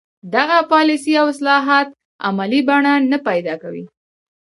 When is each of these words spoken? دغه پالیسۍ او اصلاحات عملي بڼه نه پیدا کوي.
دغه 0.35 0.57
پالیسۍ 0.71 1.11
او 1.21 1.25
اصلاحات 1.33 1.87
عملي 2.27 2.61
بڼه 2.69 2.93
نه 3.11 3.17
پیدا 3.27 3.55
کوي. 3.63 3.83